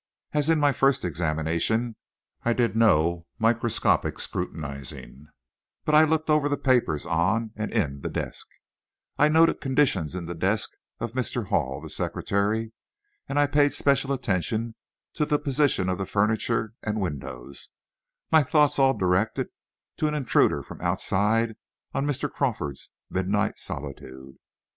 [0.33, 1.95] As in my first examination,
[2.41, 5.27] I did no microscopic scrutinizing;
[5.85, 8.47] but I looked over the papers on and in the desk,
[9.19, 11.49] I noted conditions in the desk of Mr.
[11.49, 12.73] Hall, the secretary,
[13.29, 14.73] and I paid special attention
[15.13, 17.69] to the position of the furniture and windows,
[18.31, 19.49] my thoughts all directed
[19.97, 21.57] to an intruder from outside
[21.93, 22.27] on Mr.
[22.27, 24.37] Crawford's midnight solitude.